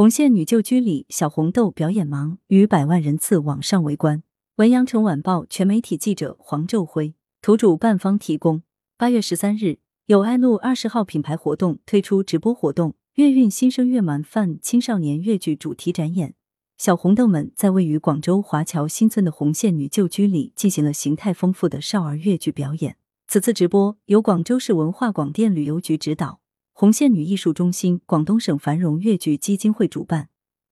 [0.00, 4.22] 红线女旧居里，小红豆表演忙，逾百万人次网上围观。
[4.56, 8.62] 文阳城晚报全媒体记者黄昼辉，图主办方提供。
[8.96, 9.76] 八月十三日，
[10.06, 16.32] 有爱路二十号品牌活动推出直播活动，月韵新生月满饭青少年粤剧主题展演。
[16.78, 22.96] 小红豆们在位于广州华侨新村的红线女旧居里进行了形态丰富的少儿粤剧表演。
[23.28, 26.40] 此次直播由广州市文化广电旅游局指导，
[26.80, 30.30] 红线女艺术中心、广东省繁荣粤剧基金会主办，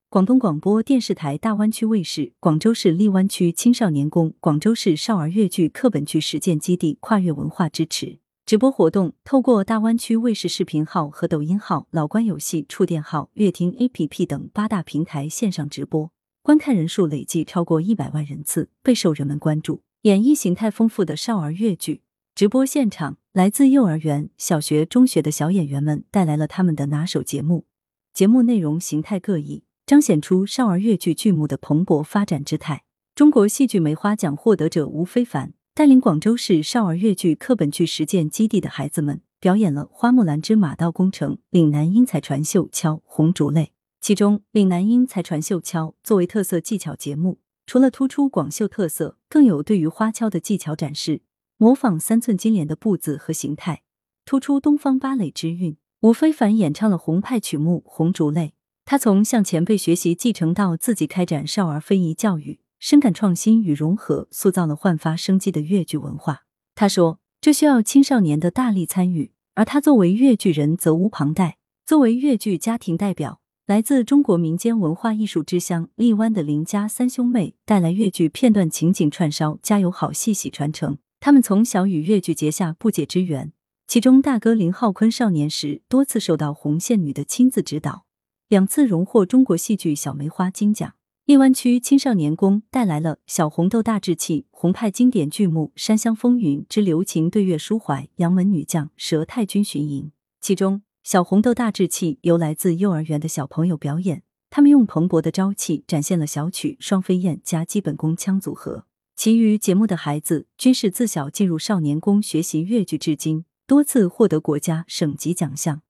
[0.09, 8.21] 广东广播电视台大湾区卫视、广州市荔湾区青少年宫、广州市少儿粤剧课本剧实践基地跨越文化支持。
[8.47, 19.83] 直播活动透过大湾区卫视视频号和抖音号、老关有戏触电号、乐听 APP 等八大平台线上直播，观看人数累计超过一百万人次，备受人们关注。
[20.03, 22.01] 演绎形态丰富的少儿粤剧
[22.39, 27.67] 直播现场，来自幼儿园、小学、中学的小演员们带来了他们的拿手节目，
[28.15, 32.85] 节目内容形态各异，彰显出少儿粤剧剧目的蓬勃发展之态。
[33.17, 35.55] 中国戏剧梅花奖获得者吴非凡。
[35.75, 43.63] 带领广州市少儿粤剧课本剧实践基地的孩子们表演了《花木兰之马到功成》《岭南英才传绣敲》《红烛泪》。
[44.01, 51.23] 其中，《岭南英才传绣敲》作为特色技巧节目，除了突出广绣特色，更有对于花敲的技巧展示，
[51.59, 53.83] 模仿三寸金莲的步子和形态，
[54.25, 55.77] 突出东方芭蕾之韵。
[56.03, 58.43] 吴非凡演唱了红派曲目《红烛泪》，
[58.85, 62.61] 他从向前辈学习继承到自己开展少儿非遗教育。
[62.79, 66.45] 深感创新与融合塑造了焕发生机的越剧文化。
[66.77, 71.59] 他说：“这需要青少年的大力参与，而他作为越剧人责无旁贷。
[71.85, 80.99] 作为越剧家庭代表，来自中国民间文化艺术之乡荔湾的林家三兄妹带来越剧片段情景串烧，家有好戏喜传承。
[81.21, 83.53] 他们从小与粤剧结下不解之缘。
[83.87, 88.05] 其中大哥林浩坤少年时多次受到红线女的亲自指导，
[88.49, 100.05] 两次荣获中国戏剧小梅花金奖。”荔湾区青少年宫带来了《小红豆大志气》红派经典剧目《山乡风云之留情对月抒怀》《杨门女将》《佘太君巡营》。
[100.41, 108.87] 其中，《小红豆大志气》由来自幼儿园的小朋友表演，他们用蓬勃的朝气展现了小曲、双飞燕加基本功腔组合。
[109.19, 115.83] 其余节目的孩子均是自小进入少年宫学习粤剧，至今多次获得国家、省级奖项。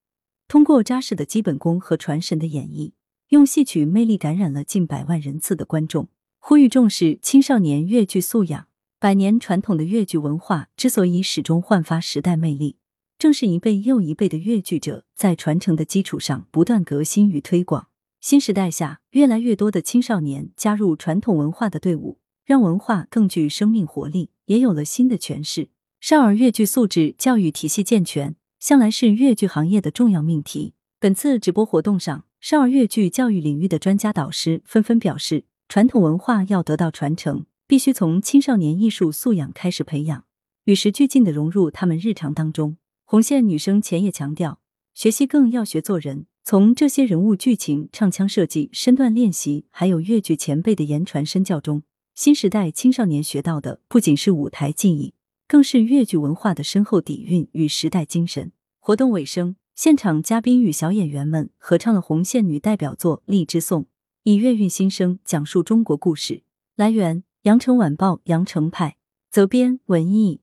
[0.48, 2.92] 通过扎实的基本功和传神的演绎。
[3.28, 6.08] 用戏曲魅力感染了近百万人次的观众，
[6.38, 8.66] 呼吁重视青少年越剧素养。
[8.98, 12.78] 百年传统的越剧文化之所以始终焕发时代魅力，
[13.18, 17.88] 正是一辈又一辈的越剧者在传承的基础上不断革新与推广。
[18.22, 22.16] 新时代下，越来越多的青少年加入传统文化的队伍，
[22.48, 25.68] 让文化更具生命活力，也有了新的诠释。
[26.00, 30.72] 少儿粤剧素质教育体系健全，向来是粤剧行业的重要命题。
[30.98, 32.24] 本次直播活动上。
[32.40, 40.24] 少儿粤剧教育领域的专家导师纷纷表示，传统文化要得到传承，必须从青少年艺术素养开始培养，
[40.64, 42.78] 与时俱进的融入他们日常当中。
[43.04, 44.60] 红线女生前也强调，
[44.94, 46.24] 学习更要学做人。
[46.42, 51.82] 从这些人物剧情、唱腔设计、身段练习，还有越剧前辈的言传身教中，
[52.18, 55.14] 新时代青少年学到的不仅是舞台技艺，
[55.46, 58.50] 更是粤剧文化的深厚底蕴与时代精神。
[58.80, 59.54] 活动尾声。
[59.76, 63.82] 现场嘉宾与小演员们合唱了红线女代表作《荔枝颂》，
[64.24, 66.42] 以粤韵新声讲述中国故事。
[66.74, 68.96] 来源：羊城晚报羊城派，
[69.30, 70.40] 责编：文艺。